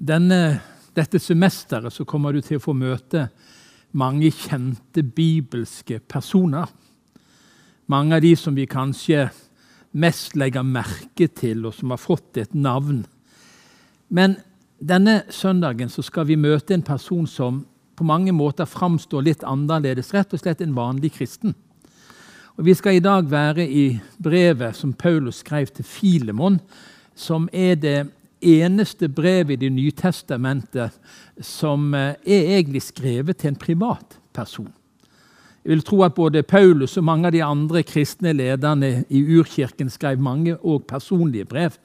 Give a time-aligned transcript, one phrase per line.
[0.00, 0.60] Denne,
[0.96, 3.26] dette semesteret så kommer du til å få møte
[4.00, 6.70] mange kjente bibelske personer.
[7.90, 9.26] Mange av de som vi kanskje
[10.00, 13.02] mest legger merke til, og som har fått et navn.
[14.08, 14.38] Men
[14.80, 17.58] denne søndagen så skal vi møte en person som
[17.98, 21.52] på mange måter framstår litt annerledes, rett og slett en vanlig kristen.
[22.56, 26.56] Og Vi skal i dag være i brevet som Paulus skrev til Filemon,
[27.14, 27.98] som er det
[28.40, 30.96] eneste brevet i Det nye testamentet
[31.40, 34.70] som eh, er egentlig skrevet til en privatperson.
[35.64, 39.90] Jeg vil tro at både Paulus og mange av de andre kristne lederne i urkirken
[39.92, 41.76] skrev mange og personlige brev.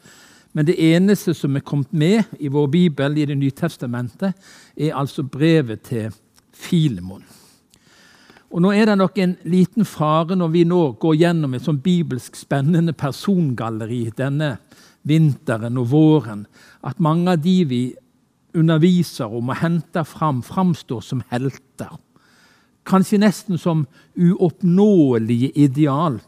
[0.56, 4.34] Men det eneste som er kommet med i vår bibel i Det nye testamentet,
[4.78, 6.14] er altså brevet til
[6.54, 7.24] Filemon.
[8.52, 11.82] Og Nå er det nok en liten fare når vi nå går gjennom et sånn
[11.84, 14.54] bibelsk spennende persongalleri denne
[15.08, 16.46] vinteren og våren,
[16.84, 17.84] at mange av de vi
[18.56, 21.98] underviser om og henter fram, framstår som helter.
[22.86, 26.20] Kanskje nesten som uoppnåelige ideal,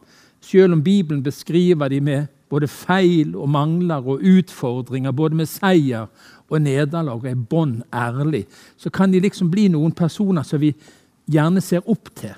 [0.42, 6.08] selv om Bibelen beskriver de med både feil og mangler og utfordringer, både med seier
[6.50, 8.46] og nederlag, og er bånn ærlig,
[8.78, 10.72] så kan de liksom bli noen personer som vi
[11.28, 12.36] gjerne ser opp til,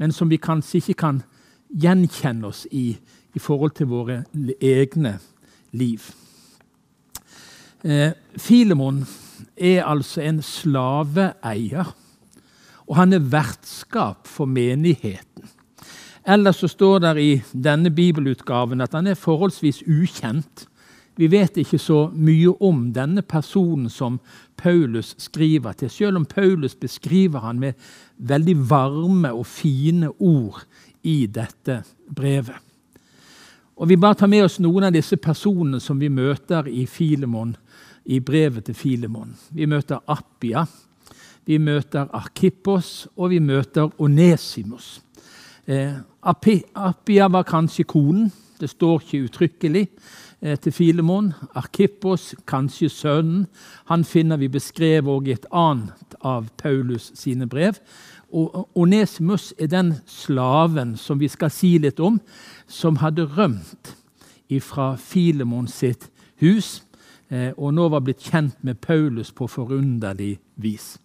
[0.00, 1.20] men som vi kanskje ikke kan
[1.68, 2.96] gjenkjenne oss i
[3.36, 4.22] i forhold til våre
[4.64, 5.18] egne
[5.76, 6.02] liv.
[7.84, 9.04] Eh, Filemon
[9.56, 11.92] er altså en slaveeier,
[12.86, 15.50] og han er vertskap for menigheten.
[16.26, 20.66] Ellers så står det i denne bibelutgaven at han er forholdsvis ukjent.
[21.16, 24.18] Vi vet ikke så mye om denne personen som
[24.58, 27.78] Paulus skriver til, selv om Paulus beskriver han med
[28.18, 30.64] veldig varme og fine ord
[31.06, 32.65] i dette brevet.
[33.76, 37.50] Og Vi bare tar med oss noen av disse personene som vi møter i Filemon,
[38.08, 39.34] i brevet til Filemon.
[39.52, 40.62] Vi møter Appia,
[41.44, 45.02] vi møter Arkippos, og vi møter Onesimos.
[45.66, 45.92] Eh,
[46.24, 48.32] Appia var kanskje konen.
[48.56, 49.84] Det står ikke uttrykkelig
[50.40, 51.34] eh, til Filemon.
[51.54, 53.46] Arkippos, kanskje sønnen.
[53.92, 57.76] Han finner vi beskrevet i et annet av Paulus sine brev.
[58.32, 62.20] Og Onesimus er den slaven som vi skal si litt om,
[62.66, 63.94] som hadde rømt
[64.62, 66.08] fra Filemon sitt
[66.40, 66.82] hus,
[67.28, 70.96] eh, og nå var blitt kjent med Paulus på forunderlig vis.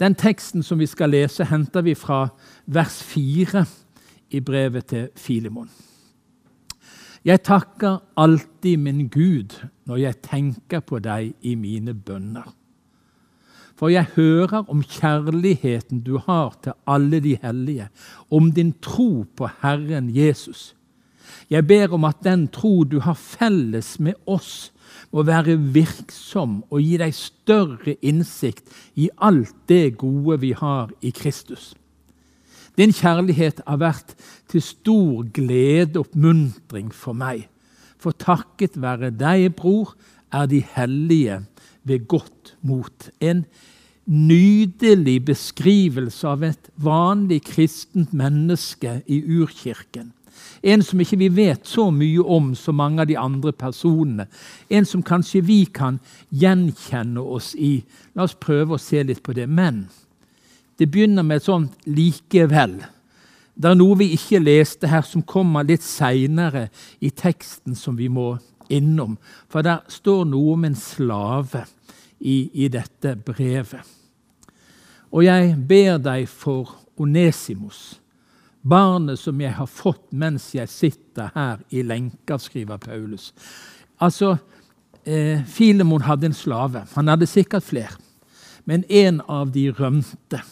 [0.00, 2.26] Den teksten som vi skal lese, henter vi fra
[2.66, 3.64] vers 4
[4.30, 5.70] i brevet til Filemon.
[7.24, 9.54] Jeg takker alltid min Gud
[9.86, 12.48] når jeg tenker på deg i mine bønner.
[13.82, 17.88] For jeg hører om kjærligheten du har til alle de hellige,
[18.30, 20.76] om din tro på Herren Jesus.
[21.50, 24.70] Jeg ber om at den tro du har felles med oss,
[25.10, 31.10] må være virksom og gi deg større innsikt i alt det gode vi har i
[31.10, 31.72] Kristus.
[32.78, 34.14] Din kjærlighet har vært
[34.46, 37.48] til stor glede og oppmuntring for meg.
[37.98, 39.96] For takket være deg, bror,
[40.30, 41.42] er de hellige
[41.82, 43.10] ved godt mot.
[43.18, 43.42] En
[44.06, 50.12] nydelig beskrivelse av et vanlig kristent menneske i urkirken.
[50.62, 54.28] En som ikke vi vet så mye om som mange av de andre personene.
[54.70, 55.98] En som kanskje vi kan
[56.30, 57.82] gjenkjenne oss i.
[58.14, 59.48] La oss prøve å se litt på det.
[59.48, 59.88] Men
[60.78, 62.82] det begynner med et sånt 'likevel'.
[63.54, 66.70] Det er noe vi ikke leste her, som kommer litt seinere
[67.00, 68.38] i teksten som vi må
[68.70, 69.18] innom.
[69.48, 71.66] For der står noe om en slave
[72.22, 73.82] i, i dette brevet.
[75.12, 77.98] Og jeg ber deg for Onesimos,
[78.62, 83.32] barnet som jeg har fått mens jeg sitter her i lenka, skriver Paulus.
[84.00, 84.36] Altså,
[85.04, 86.84] eh, Filemon hadde en slave.
[86.94, 87.98] Han hadde sikkert flere.
[88.64, 90.42] Men en av de rømte.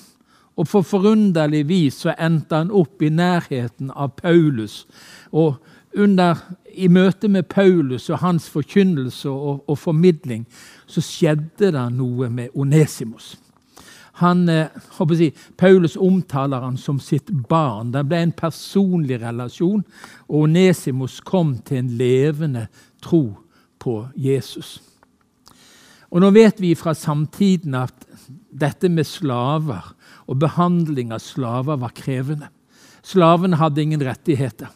[0.57, 4.87] Og på forunderlig vis så endte han opp i nærheten av Paulus.
[5.33, 5.61] Og
[5.95, 6.39] under,
[6.71, 10.45] i møte med Paulus og hans forkynnelse og, og formidling
[10.87, 13.35] så skjedde det noe med Onesimos.
[14.21, 14.69] Han, eh,
[15.17, 17.93] si, Paulus omtaler han som sitt barn.
[17.95, 19.83] Det ble en personlig relasjon,
[20.29, 22.67] og Onesimos kom til en levende
[23.03, 23.25] tro
[23.81, 24.79] på Jesus.
[26.11, 28.07] Og Nå vet vi fra samtiden at
[28.51, 29.93] dette med slaver
[30.27, 32.51] og behandling av slaver var krevende.
[33.07, 34.69] Slavene hadde ingen rettigheter.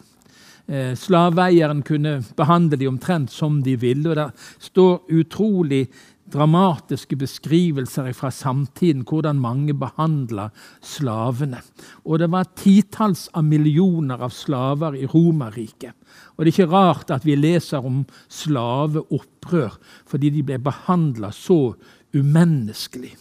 [0.66, 4.08] Eh, slaveeieren kunne behandle dem omtrent som de ville.
[4.11, 5.88] og Det står utrolig
[6.32, 10.49] dramatiske beskrivelser fra samtiden, hvordan mange behandla
[10.81, 11.61] slavene.
[12.05, 15.93] Og det var titalls av millioner av slaver i Romerriket.
[16.37, 19.76] Og det er ikke rart at vi leser om slaveopprør,
[20.06, 21.75] fordi de ble behandla så
[22.14, 23.12] umenneskelig.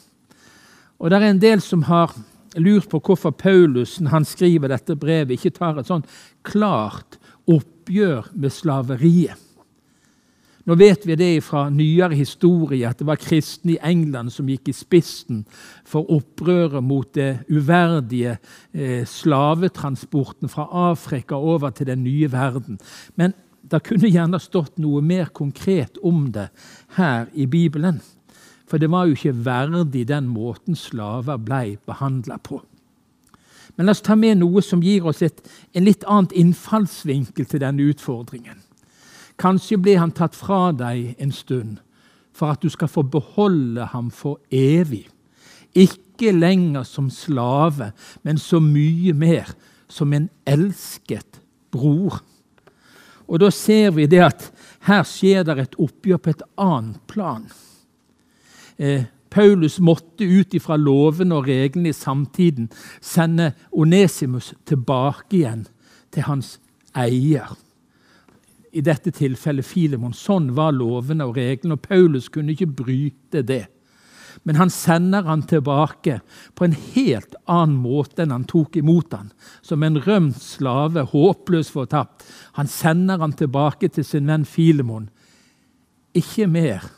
[1.00, 2.14] Og det er en del som har
[2.56, 6.06] lurt på hvorfor Paulus når han skriver dette brevet, ikke tar et sånn
[6.46, 7.18] klart
[7.84, 9.50] oppgjør med slaveriet.
[10.64, 14.70] Nå vet vi det fra nyere historie at det var kristne i England som gikk
[14.72, 15.42] i spissen
[15.84, 18.38] for opprøret mot det uverdige
[18.72, 22.80] eh, slavetransporten fra Afrika over til den nye verden.
[23.20, 26.48] Men det kunne gjerne stått noe mer konkret om det
[26.96, 28.00] her i Bibelen.
[28.64, 32.64] For det var jo ikke verdig den måten slaver ble behandla på.
[33.76, 35.40] Men la oss ta med noe som gir oss et,
[35.74, 38.60] en litt annet innfallsvinkel til denne utfordringen.
[39.42, 41.80] Kanskje blir han tatt fra deg en stund
[42.34, 45.08] for at du skal få beholde ham for evig.
[45.74, 47.92] Ikke lenger som slave,
[48.22, 49.50] men så mye mer
[49.90, 51.42] som en elsket
[51.74, 52.22] bror.
[53.28, 54.48] Og da ser vi det at
[54.90, 57.46] her skjer det et oppgjør på et annet plan.
[58.78, 62.70] Eh, Paulus måtte ut ifra lovene og reglene i samtiden
[63.02, 65.66] sende Onesimus tilbake igjen
[66.14, 66.58] til hans
[66.94, 67.56] eier.
[68.74, 70.14] I dette tilfellet Filemon.
[70.18, 73.66] Sånn var lovene og reglene, og Paulus kunne ikke bryte det.
[74.42, 76.20] Men han sender han tilbake
[76.58, 79.30] på en helt annen måte enn han tok imot han.
[79.62, 82.26] Som en rømt slave, håpløs fortapt.
[82.58, 85.10] Han sender han tilbake til sin venn Filemon.
[86.18, 86.90] Ikke mer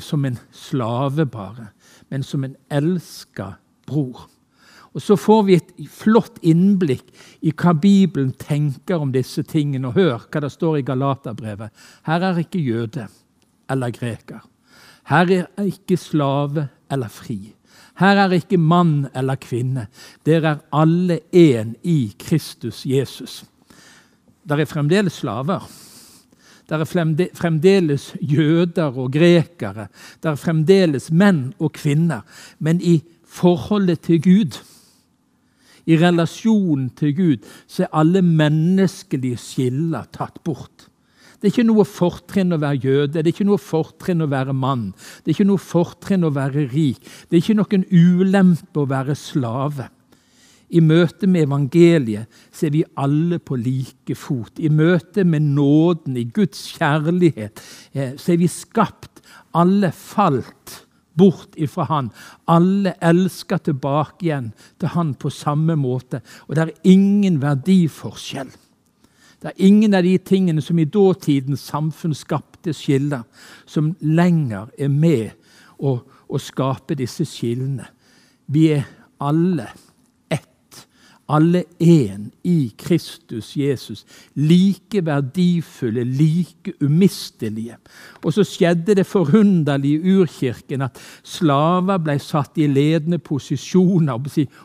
[0.00, 1.72] som en slave, bare,
[2.10, 3.54] men som en elska
[3.86, 4.28] bror.
[4.92, 7.08] Og Så får vi et flott innblikk
[7.40, 9.88] i hva Bibelen tenker om disse tingene.
[9.88, 11.72] Og hør hva det står i Galaterbrevet.
[12.04, 13.06] Her er ikke jøde
[13.70, 14.42] eller greker.
[15.08, 17.54] Her er ikke slave eller fri.
[17.98, 19.86] Her er ikke mann eller kvinne.
[20.26, 23.44] Dere er alle én i Kristus Jesus.
[24.44, 25.64] Der er fremdeles slaver.
[26.68, 29.88] Det er fremdeles jøder og grekere.
[30.22, 32.22] Det er fremdeles menn og kvinner.
[32.58, 34.60] Men i forholdet til Gud,
[35.86, 40.88] i relasjonen til Gud, så er alle menneskelige skiller tatt bort.
[41.42, 44.54] Det er ikke noe fortrinn å være jøde, det er ikke noe fortrinn å være
[44.54, 44.92] mann.
[44.94, 47.00] Det er ikke noe fortrinn å være rik.
[47.26, 49.88] Det er ikke noen ulempe å være slave.
[50.72, 54.56] I møte med evangeliet så er vi alle på like fot.
[54.56, 57.60] I møte med nåden, i Guds kjærlighet,
[57.92, 59.20] eh, så er vi skapt.
[59.52, 62.10] Alle falt bort ifra Han.
[62.48, 66.22] Alle elsker tilbake igjen til Han på samme måte.
[66.48, 68.50] Og det er ingen verdiforskjell.
[69.42, 73.24] Det er ingen av de tingene som i dåtidens samfunn skapte skiller,
[73.66, 75.32] som lenger er med
[75.82, 75.96] å,
[76.28, 77.88] å skape disse skillene.
[78.46, 78.86] Vi er
[79.18, 79.66] alle
[81.32, 84.04] alle én i Kristus Jesus.
[84.34, 87.76] Like verdifulle, like umistelige.
[88.24, 94.20] Og så skjedde det forunderlige i urkirken at slaver ble satt i ledende posisjoner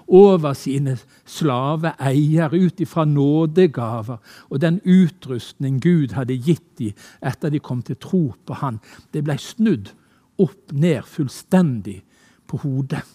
[0.07, 4.17] over sine slaveeiere ut ifra nådegaver
[4.49, 8.81] og den utrustning Gud hadde gitt dem etter de kom til tro på Han.
[9.13, 9.93] Det ble snudd
[10.37, 12.01] opp ned fullstendig
[12.47, 13.05] på hodet.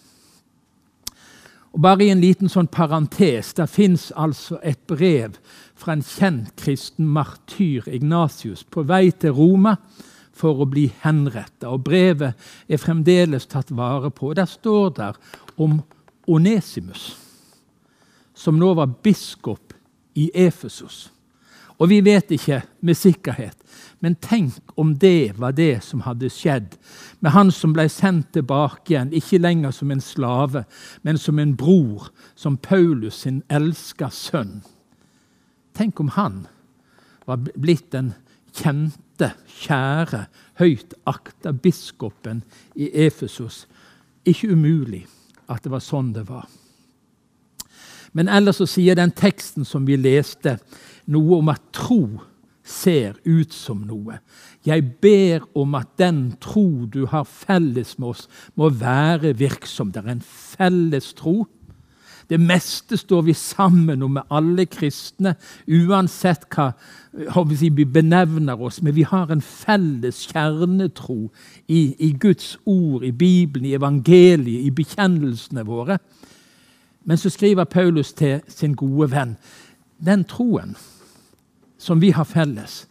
[1.73, 5.39] Og Bare i en liten sånn parentes der fins altså et brev
[5.73, 9.79] fra en kjent kristen martyr, Ignatius, på vei til Roma
[10.37, 11.65] for å bli henrettet.
[11.69, 12.37] Og brevet
[12.69, 14.35] er fremdeles tatt vare på.
[14.37, 15.09] Der står det
[15.57, 15.81] om
[16.29, 17.15] Onesimus,
[18.33, 19.73] som nå var biskop
[20.13, 21.07] i Efesos.
[21.83, 23.63] Og vi vet ikke med sikkerhet
[24.03, 26.73] men tenk om det var det som hadde skjedd
[27.23, 30.65] med han som ble sendt tilbake igjen, ikke lenger som en slave,
[31.07, 34.57] men som en bror, som Paulus sin elska sønn.
[35.71, 36.41] Tenk om han
[37.23, 38.11] var blitt den
[38.51, 39.31] kjente,
[39.63, 40.25] kjære,
[40.59, 42.43] høyt akta biskopen
[42.75, 43.63] i Efesos.
[44.27, 45.05] Ikke umulig
[45.47, 46.43] at det var sånn det var.
[48.13, 50.57] Men ellers så sier den teksten som vi leste,
[51.09, 52.05] noe om at tro
[52.63, 54.19] ser ut som noe.
[54.63, 59.91] Jeg ber om at den tro du har felles med oss, må være virksom.
[59.91, 61.43] Det er en felles tro.
[62.29, 65.35] Det meste står vi sammen om med alle kristne,
[65.67, 68.79] uansett hva vi benevner oss.
[68.81, 71.33] Men vi har en felles kjernetro
[71.67, 75.99] i, i Guds ord, i Bibelen, i evangeliet, i bekjennelsene våre.
[77.03, 79.37] Men så skriver Paulus til sin gode venn
[80.05, 80.75] den troen
[81.77, 82.85] som vi har felles,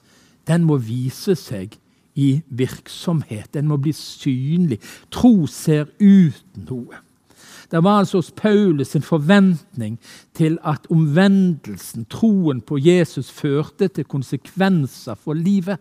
[0.49, 1.77] den må vise seg
[2.19, 3.53] i virksomhet.
[3.55, 4.81] Den må bli synlig.
[5.13, 7.01] Tro ser ut noe.
[7.73, 9.95] Det var altså hos Paulus en forventning
[10.37, 15.81] til at omvendelsen, troen på Jesus, førte til konsekvenser for livet.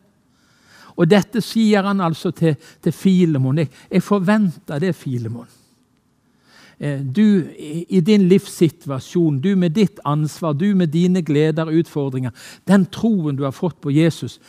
[0.95, 3.59] Og dette sier han altså til, til Filemon.
[3.63, 5.49] Jeg, jeg forventer det, Filemon.
[6.81, 7.45] Eh, du
[7.89, 12.33] i din livssituasjon, du med ditt ansvar, du med dine gleder og utfordringer,
[12.65, 14.39] den troen du har fått på Jesus,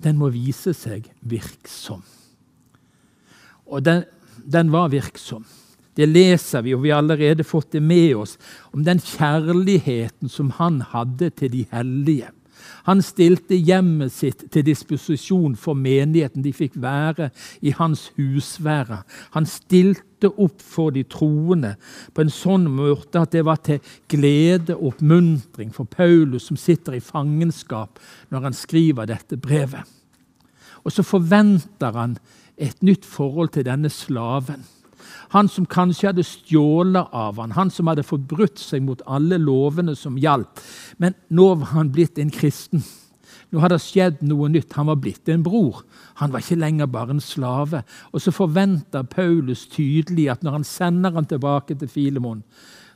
[0.00, 2.00] den må vise seg virksom.
[3.68, 4.06] Og den,
[4.40, 5.44] den var virksom.
[5.96, 8.36] Det leser vi, og vi har allerede fått det med oss,
[8.72, 12.32] om den kjærligheten som han hadde til de hellige.
[12.86, 16.44] Han stilte hjemmet sitt til disposisjon for menigheten.
[16.44, 17.30] De fikk være
[17.60, 19.02] i hans husvære.
[19.34, 21.74] Han stilte opp for de troende
[22.14, 26.96] på en sånn måte at det var til glede og oppmuntring for Paulus, som sitter
[26.96, 29.84] i fangenskap når han skriver dette brevet.
[30.86, 32.16] Og så forventer han
[32.56, 34.62] et nytt forhold til denne slaven.
[35.34, 39.96] Han som kanskje hadde stjålet av han, han som hadde forbrutt seg mot alle lovene
[39.98, 40.62] som gjaldt.
[41.02, 42.84] Men nå var han blitt en kristen.
[43.52, 44.74] Nå hadde det skjedd noe nytt.
[44.74, 45.84] Han var blitt en bror.
[46.20, 47.84] Han var ikke lenger bare en slave.
[48.12, 52.42] Og så forventer Paulus tydelig at når han sender han tilbake til Filemon,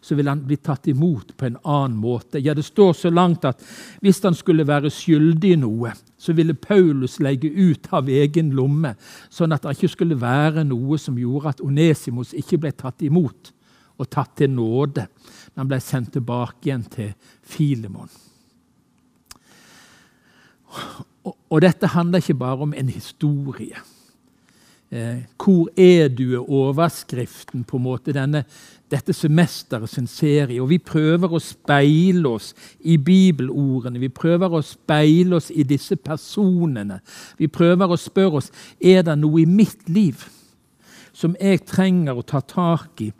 [0.01, 2.41] så vil han bli tatt imot på en annen måte.
[2.41, 3.63] Ja, Det står så langt at
[4.01, 8.95] hvis han skulle være skyldig i noe, så ville Paulus legge ut av egen lomme,
[9.31, 13.53] sånn at det ikke skulle være noe som gjorde at Onesimos ikke ble tatt imot
[14.01, 15.07] og tatt til nåde.
[15.53, 17.13] Men han ble sendt tilbake igjen til
[17.45, 18.09] Filemon.
[21.51, 23.77] Og dette handler ikke bare om en historie.
[24.91, 26.35] Eh, hvor er du?
[26.35, 28.43] er overskriften på en måte denne,
[28.91, 30.59] dette semesteret sin serie.
[30.63, 32.51] Og vi prøver å speile oss
[32.83, 34.03] i bibelordene.
[34.03, 36.99] Vi prøver å speile oss i disse personene.
[37.39, 40.27] Vi prøver å spørre oss er det noe i mitt liv
[41.13, 43.11] som jeg trenger å ta tak i.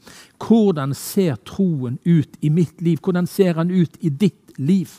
[0.43, 2.99] Hvordan ser troen ut i mitt liv?
[2.99, 4.91] Hvordan ser han ut i ditt liv?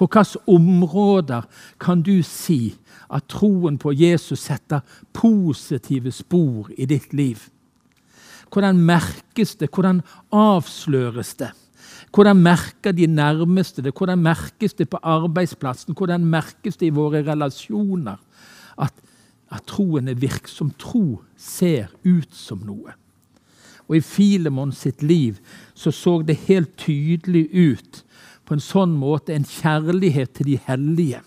[0.00, 1.44] På hvilke områder
[1.80, 2.72] kan du si
[3.12, 4.80] at troen på Jesus setter
[5.12, 7.42] positive spor i ditt liv?
[8.48, 9.68] Hvordan merkes det?
[9.68, 10.00] Hvordan
[10.32, 11.50] avsløres det?
[12.14, 13.92] Hvordan merker de nærmeste det?
[13.92, 15.94] Hvordan merkes det på arbeidsplassen?
[15.94, 18.16] Hvordan merkes det i våre relasjoner
[18.80, 18.94] at,
[19.52, 20.72] at troen er virksom?
[20.78, 22.96] Tro ser ut som noe.
[23.90, 25.38] Og I Filemon sitt liv
[25.74, 28.04] så, så det helt tydelig ut
[28.50, 31.20] på en sånn måte en kjærlighet til de hellige.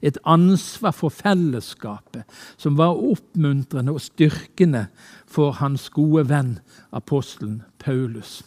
[0.00, 2.24] Et ansvar for fellesskapet
[2.56, 4.86] som var oppmuntrende og styrkende
[5.28, 6.54] for hans gode venn,
[6.88, 8.40] apostelen Paulus.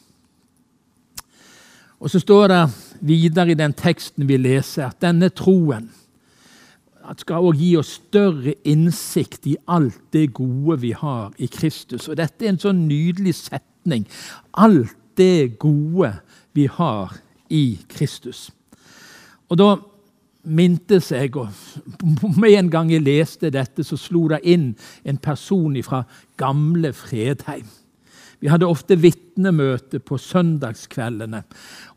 [2.01, 2.63] Og Så står det
[3.01, 5.89] videre i den teksten vi leser, at denne troen
[7.17, 12.09] skal også gi oss større innsikt i alt det gode vi har i Kristus.
[12.09, 14.09] Og Dette er en sånn nydelig setning.
[14.57, 16.17] Alt det gode
[16.53, 17.26] vi har i
[17.89, 18.47] Kristus.
[19.47, 19.75] Og da
[20.47, 21.49] mintes jeg, og
[22.39, 24.71] med en gang jeg leste dette, så slo det inn
[25.07, 26.03] en person fra
[26.39, 27.67] gamle Fredheim.
[28.37, 31.39] Vi hadde ofte vitnemøte på søndagskveldene.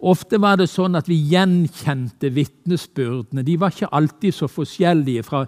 [0.09, 3.45] Ofte var det sånn at vi gjenkjente vitnesbyrdene.
[3.45, 5.42] De var ikke alltid så forskjellige fra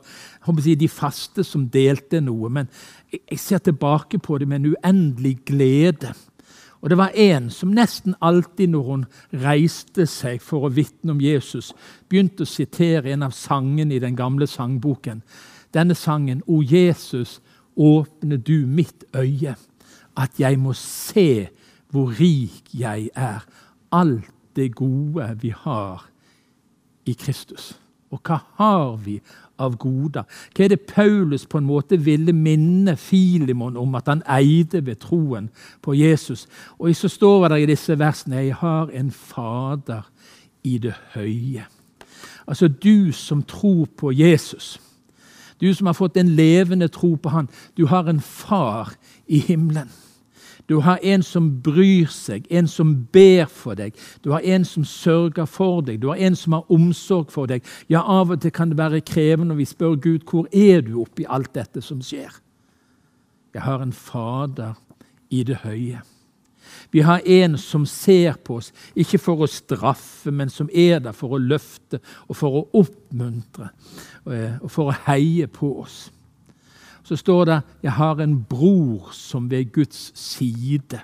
[0.61, 2.51] si, de faste som delte noe.
[2.53, 2.69] Men
[3.09, 6.13] jeg ser tilbake på det med en uendelig glede.
[6.83, 9.05] Og det var en som nesten alltid når hun
[9.45, 11.71] reiste seg for å vitne om Jesus,
[12.11, 15.23] begynte å sitere en av sangene i den gamle sangboken.
[15.73, 17.39] Denne sangen, O Jesus,
[17.79, 19.55] åpne du mitt øye,
[20.19, 21.49] at jeg må se
[21.93, 23.47] hvor rik jeg er.
[23.93, 26.09] Alt det gode vi har
[27.07, 27.73] i Kristus.
[28.13, 29.17] Og hva har vi
[29.63, 30.27] av goder?
[30.53, 35.01] Hva er det Paulus på en måte ville minne Filimon om at han eide ved
[35.05, 35.49] troen
[35.83, 36.47] på Jesus?
[36.79, 40.09] Og så står det i disse versene Jeg har en Fader
[40.65, 41.67] i det høye.
[42.47, 44.81] Altså du som tror på Jesus.
[45.61, 47.49] Du som har fått en levende tro på han.
[47.77, 48.93] Du har en far
[49.27, 49.89] i himmelen.
[50.73, 53.93] Du har en som bryr seg, en som ber for deg.
[54.25, 57.67] Du har en som sørger for deg, du har en som har omsorg for deg.
[57.93, 60.95] Ja, Av og til kan det være krevende når vi spør Gud hvor er du
[61.03, 62.33] oppi alt dette som skjer.
[63.53, 64.81] Jeg har en Fader
[65.29, 66.01] i det høye.
[66.89, 71.13] Vi har en som ser på oss, ikke for å straffe, men som er der
[71.13, 72.01] for å løfte
[72.31, 73.69] og for å oppmuntre
[74.25, 76.07] eh, og for å heie på oss
[77.03, 81.01] så står det 'Jeg har en bror som ved Guds side'.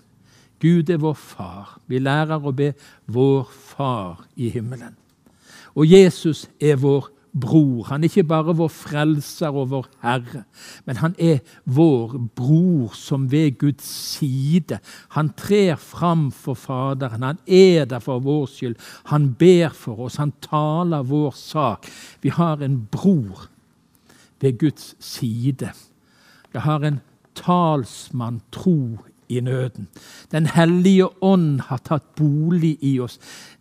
[0.60, 1.80] Gud er vår far.
[1.86, 2.74] Vi lærer å be
[3.06, 4.96] 'Vår Far i himmelen'.
[5.74, 7.08] Og Jesus er vår
[7.40, 7.84] bror.
[7.84, 10.44] Han er ikke bare vår frelser og vår Herre,
[10.86, 14.78] men han er vår bror som ved Guds side.
[15.08, 17.22] Han trer fram for Faderen.
[17.22, 18.76] Han er der for vår skyld.
[19.12, 20.16] Han ber for oss.
[20.16, 21.86] Han taler vår sak.
[22.22, 23.48] Vi har en bror
[24.40, 25.73] ved Guds side.
[26.52, 27.00] Det har en
[27.35, 29.88] talsmann, tro i nøden.
[30.33, 33.18] Den hellige ånd har tatt bolig i oss.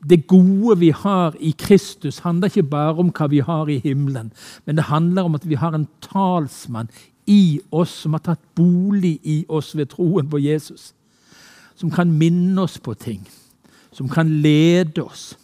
[0.10, 4.32] Det gode vi har i Kristus, handler ikke bare om hva vi har i himmelen,
[4.66, 6.90] men det handler om at vi har en talsmann
[7.28, 10.94] i oss som har tatt bolig i oss ved troen på Jesus.
[11.76, 13.28] Som kan minne oss på ting,
[13.92, 15.36] som kan lede oss,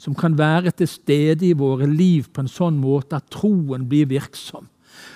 [0.00, 4.08] som kan være til stede i våre liv på en sånn måte at troen blir
[4.08, 4.70] virksom.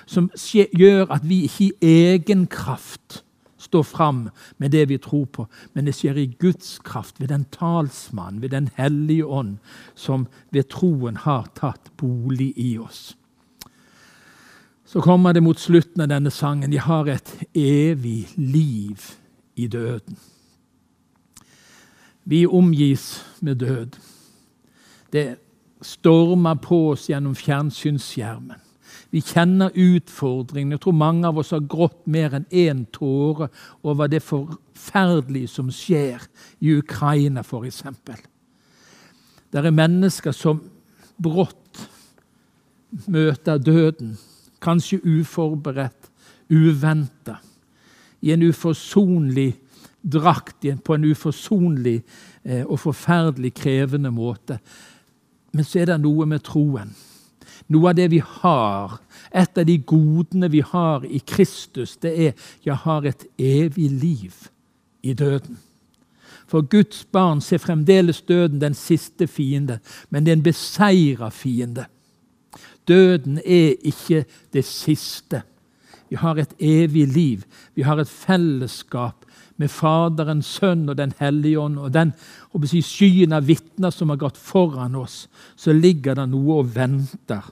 [0.07, 3.23] Som gjør at vi ikke i egen kraft
[3.65, 4.29] står fram
[4.61, 8.51] med det vi tror på, men det skjer i Guds kraft, ved den talsmann, ved
[8.51, 9.57] Den hellige ånd,
[9.95, 13.17] som ved troen har tatt bolig i oss.
[14.85, 16.71] Så kommer det mot slutten av denne sangen.
[16.71, 19.01] De har et evig liv
[19.57, 20.19] i døden.
[22.25, 23.97] Vi omgis med død.
[25.15, 25.37] Det
[25.85, 28.59] stormer på oss gjennom fjernsynsskjermen.
[29.15, 30.75] Vi kjenner utfordringene.
[30.75, 33.47] Jeg tror mange av oss har grått mer enn én tåre
[33.87, 36.25] over det forferdelige som skjer
[36.59, 37.85] i Ukraina, f.eks.
[39.55, 40.59] Det er mennesker som
[41.15, 41.85] brått
[43.07, 44.17] møter døden,
[44.63, 46.11] kanskje uforberedt,
[46.51, 47.39] uventa,
[48.25, 49.53] i en uforsonlig
[50.03, 52.01] drakt, på en uforsonlig
[52.43, 54.59] eh, og forferdelig krevende måte.
[55.55, 56.93] Men så er det noe med troen
[57.73, 58.99] noe av det vi har,
[59.31, 64.35] et av de godene vi har i Kristus, det er jeg har et evig liv
[65.03, 65.59] i døden.
[66.47, 69.81] For Guds barn ser fremdeles døden den siste fiende,
[70.11, 71.87] men det er en beseira fiende.
[72.89, 75.43] Døden er ikke det siste.
[76.11, 77.47] Vi har et evig liv.
[77.75, 79.24] Vi har et fellesskap
[79.57, 81.79] med Faderen, Sønn og Den hellige ånd.
[81.79, 82.13] Og den
[82.67, 87.47] si, skyen av vitner som har gått foran oss, så ligger det noe og venter.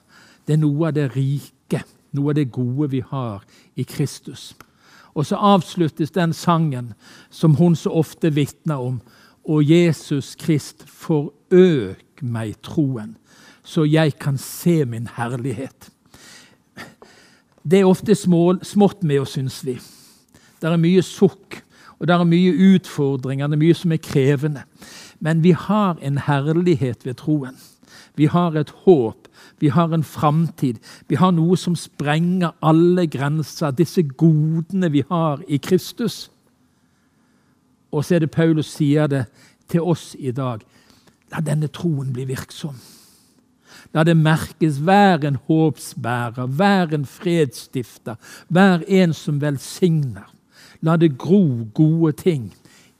[0.46, 3.44] Det er noe av det rike, noe av det gode vi har
[3.78, 4.52] i Kristus.
[5.14, 6.94] Og så avsluttes den sangen
[7.30, 9.00] som hun så ofte vitner om.
[9.44, 13.16] Og Jesus Krist, forøk meg troen,
[13.62, 15.90] så jeg kan se min herlighet.
[17.62, 19.76] Det er ofte små, smått med oss, syns vi.
[20.58, 21.60] Det er mye sukk
[22.02, 24.64] og det er mye utfordringer, det er mye som er krevende.
[25.22, 27.54] Men vi har en herlighet ved troen.
[28.18, 29.28] Vi har et håp,
[29.62, 30.80] vi har en framtid.
[31.08, 36.26] Vi har noe som sprenger alle grenser, disse godene vi har i Kristus.
[37.92, 39.24] Og så er det Paulus sier det
[39.70, 40.66] til oss i dag.
[41.30, 42.74] La denne troen bli virksom.
[43.94, 44.82] La det merkes.
[44.82, 50.31] Vær en håpsbærer, vær en fredsstifter, vær en som velsigner.
[50.82, 52.48] La det gro gode ting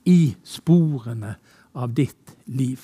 [0.04, 1.36] i sporene
[1.74, 2.82] av ditt liv.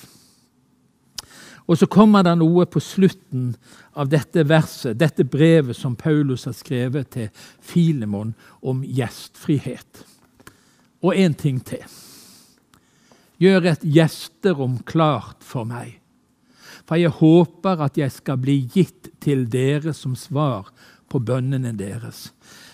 [1.69, 3.51] Og så kommer det noe på slutten
[3.93, 7.29] av dette verset, dette brevet som Paulus har skrevet til
[7.61, 8.33] Filemon
[8.65, 10.05] om gjestfrihet.
[11.05, 11.85] Og én ting til.
[13.39, 15.99] Gjør et gjesterom klart for meg.
[16.89, 20.73] For jeg håper at jeg skal bli gitt til dere som svar
[21.13, 22.31] på bønnene deres.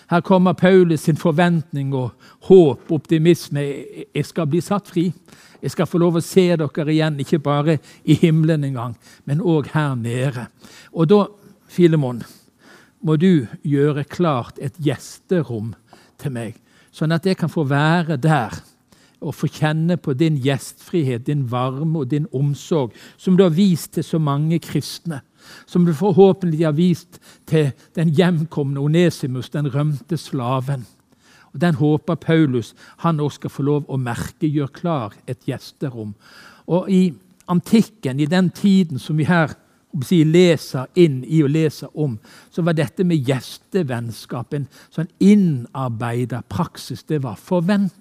[0.09, 2.11] Her kommer Paulus sin forventning og
[2.49, 3.63] håp, optimisme.
[4.15, 5.07] Jeg skal bli satt fri.
[5.61, 8.93] Jeg skal få lov å se dere igjen, ikke bare i himmelen engang,
[9.25, 10.45] men òg her nede.
[10.93, 11.23] Og da,
[11.71, 12.21] Filemon,
[13.01, 15.73] må du gjøre klart et gjesterom
[16.21, 16.59] til meg,
[16.93, 18.53] sånn at jeg kan få være der
[19.25, 23.95] og få kjenne på din gjestfrihet, din varme og din omsorg, som du har vist
[23.95, 25.23] til så mange kristne
[25.65, 30.85] som du forhåpentlig har vist til den hjemkomne Onesimus, den rømte slaven.
[31.53, 36.13] Og Den håper Paulus han også skal få lov å merke, gjør klar et gjesterom.
[36.67, 37.13] Og I
[37.47, 39.55] antikken, i den tiden som vi her
[40.11, 42.17] leser inn i og leser om,
[42.51, 47.03] så var dette med gjestevennskap en sånn innarbeida praksis.
[47.03, 47.95] Det var forventa.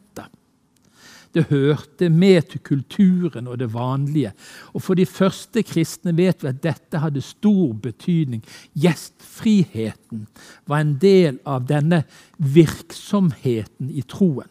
[1.34, 4.32] Det hørte med til kulturen og det vanlige.
[4.72, 8.44] Og For de første kristne vet vi at dette hadde stor betydning.
[8.78, 10.28] Gjestfriheten
[10.66, 12.04] var en del av denne
[12.38, 14.50] virksomheten i troen.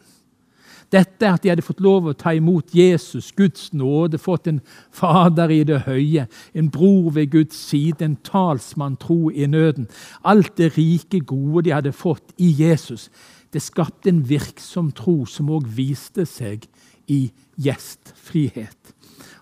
[0.92, 4.60] Dette at de hadde fått lov å ta imot Jesus, Guds nåde, fått en
[4.94, 9.88] Fader i det høye, en bror ved Guds side, en talsmann tro i nøden.
[10.22, 13.08] Alt det rike, gode de hadde fått i Jesus.
[13.50, 16.68] Det skapte en virksom tro som òg viste seg
[17.08, 18.94] i gjestfrihet.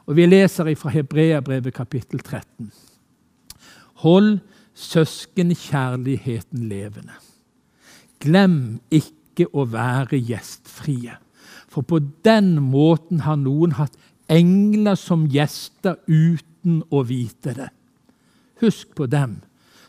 [0.06, 2.72] Og Vi leser fra Hebreabrevet kapittel 13.
[4.02, 4.38] Hold
[4.74, 7.14] søskenkjærligheten levende.
[8.20, 11.16] Glem ikke å være gjestfrie.
[11.68, 13.96] For på den måten har noen hatt
[14.30, 17.70] engler som gjester uten å vite det.
[18.62, 19.40] Husk på dem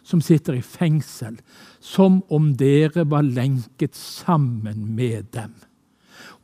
[0.03, 1.37] som sitter i fengsel,
[1.79, 5.53] som om dere var lenket sammen med dem.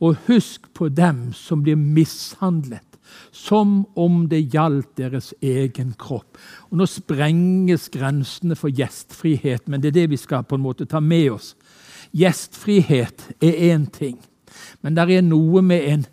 [0.00, 2.86] Og husk på dem som blir mishandlet,
[3.32, 6.38] som om det gjaldt deres egen kropp.
[6.70, 10.88] Og Nå sprenges grensene for gjestfrihet, men det er det vi skal på en måte
[10.88, 11.54] ta med oss.
[12.16, 14.18] Gjestfrihet er én ting,
[14.82, 16.04] men det er noe med en,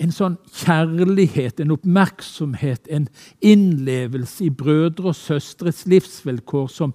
[0.00, 3.08] en sånn kjærlighet, en oppmerksomhet, en
[3.40, 6.94] innlevelse i brødre og søstres livsvilkår som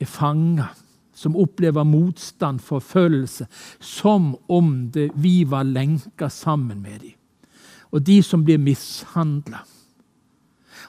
[0.00, 0.72] er fanga,
[1.18, 3.48] som opplever motstand, forfølgelse,
[3.80, 7.16] som om det, vi var lenka sammen med dem.
[7.90, 9.64] Og de som blir mishandla.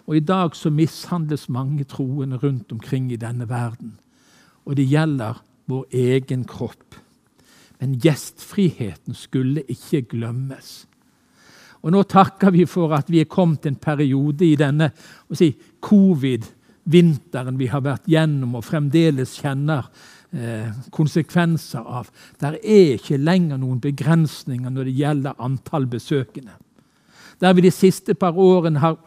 [0.05, 3.97] Og i dag så mishandles mange troende rundt omkring i denne verden.
[4.65, 5.39] Og det gjelder
[5.69, 6.97] vår egen kropp.
[7.79, 10.85] Men gjestfriheten skulle ikke glemmes.
[11.79, 14.89] Og nå takker vi for at vi er kommet en periode i denne
[15.31, 15.53] si,
[15.85, 19.87] covid-vinteren vi har vært gjennom og fremdeles kjenner
[20.93, 22.09] konsekvenser av.
[22.41, 26.53] Der er ikke lenger noen begrensninger når det gjelder antall besøkende.
[27.41, 28.97] Der vi de siste par årene har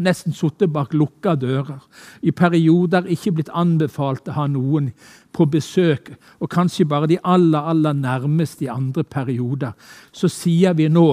[0.00, 1.80] nesten sittet bak lukka dører.
[2.22, 4.90] I perioder ikke blitt anbefalt å ha noen
[5.34, 9.74] på besøk, og kanskje bare de aller, aller nærmeste i andre perioder.
[10.12, 11.08] Så sier vi nå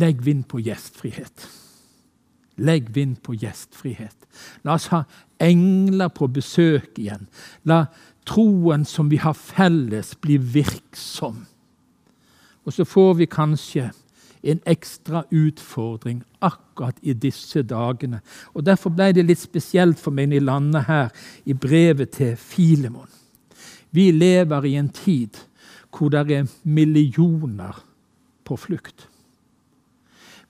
[0.00, 1.46] legg vind på gjestfrihet.
[2.64, 4.16] Legg vind på gjestfrihet.
[4.66, 5.04] La oss ha
[5.42, 7.26] engler på besøk igjen.
[7.66, 7.84] La
[8.26, 11.44] troen som vi har felles, blir virksom.
[12.64, 13.90] Og så får vi kanskje
[14.44, 18.20] en ekstra utfordring akkurat i disse dagene.
[18.54, 21.10] Og Derfor ble det litt spesielt for meg i landet her
[21.44, 23.08] i brevet til Filemon.
[23.90, 25.38] Vi lever i en tid
[25.94, 27.76] hvor det er millioner
[28.44, 29.06] på flukt.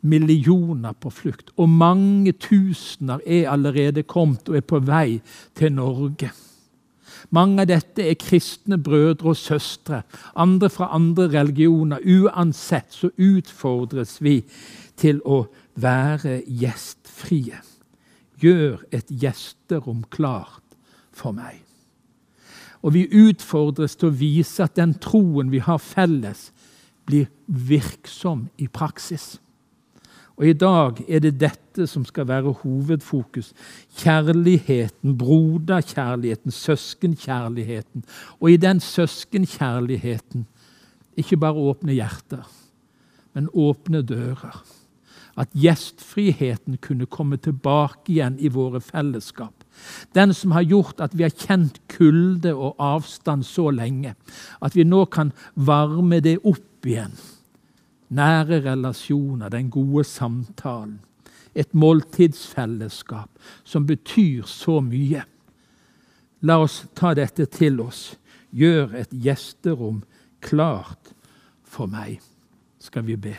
[0.00, 1.52] Millioner på flukt.
[1.56, 5.20] Og mange tusener er allerede kommet og er på vei
[5.54, 6.32] til Norge.
[7.30, 10.02] Mange av dette er kristne brødre og søstre,
[10.36, 12.02] andre fra andre religioner.
[12.04, 14.42] Uansett så utfordres vi
[15.00, 15.44] til å
[15.80, 17.60] være gjestfrie.
[18.42, 20.76] Gjør et gjesterom klart
[21.14, 21.62] for meg.
[22.84, 26.50] Og vi utfordres til å vise at den troen vi har felles,
[27.04, 29.38] blir virksom i praksis.
[30.36, 33.52] Og i dag er det dette som skal være hovedfokus.
[34.00, 38.04] Kjærligheten, broderkjærligheten, søskenkjærligheten.
[38.40, 40.46] Og i den søskenkjærligheten
[41.16, 42.42] ikke bare åpne hjerter,
[43.34, 44.64] men åpne dører.
[45.38, 49.64] At gjestfriheten kunne komme tilbake igjen i våre fellesskap.
[50.14, 54.14] Den som har gjort at vi har kjent kulde og avstand så lenge.
[54.62, 57.14] At vi nå kan varme det opp igjen
[58.14, 61.00] nære relasjoner, den gode samtalen.
[61.54, 63.30] Et måltidsfellesskap
[63.64, 65.22] som betyr så mye.
[66.42, 68.16] La oss ta dette til oss.
[68.54, 70.02] Gjør et gjesterom
[70.42, 71.14] klart
[71.66, 72.20] for meg,
[72.78, 73.34] skal vi be.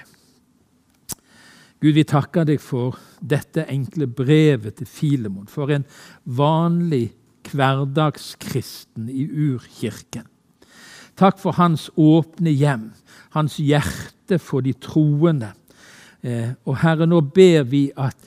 [1.83, 5.85] Gud, vi takker deg for dette enkle brevet til Filemon, for en
[6.23, 7.11] vanlig
[7.51, 10.25] hverdagskristen i urkirken.
[11.15, 12.89] Takk for hans åpne hjem,
[13.35, 15.51] hans hjerte for de troende.
[16.23, 18.17] Eh, og Herre, nå ber vi at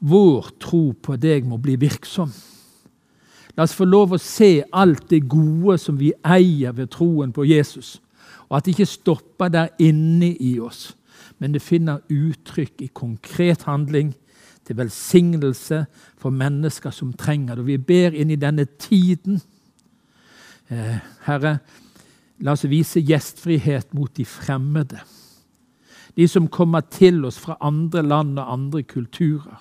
[0.00, 2.32] vår tro på deg må bli virksom.
[3.56, 7.46] La oss få lov å se alt det gode som vi eier ved troen på
[7.48, 7.96] Jesus,
[8.50, 10.90] og at det ikke stopper der inne i oss,
[11.38, 14.12] men det finner uttrykk i konkret handling
[14.66, 15.84] til velsignelse
[16.20, 17.64] for mennesker som trenger det.
[17.64, 19.40] Og vi ber inn i denne tiden.
[20.68, 21.58] Eh, Herre,
[22.44, 25.00] La oss vise gjestfrihet mot de fremmede.
[26.16, 29.60] De som kommer til oss fra andre land og andre kulturer.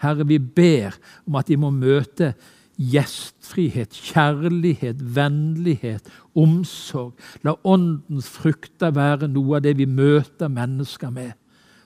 [0.00, 2.32] Herre, vi ber om at de må møte
[2.80, 7.12] gjestfrihet, kjærlighet, vennlighet, omsorg.
[7.44, 11.34] La åndens frukter være noe av det vi møter mennesker med,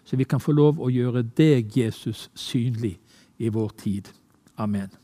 [0.04, 2.98] så vi kan få lov å gjøre deg, Jesus, synlig
[3.42, 4.12] i vår tid.
[4.60, 5.03] Amen.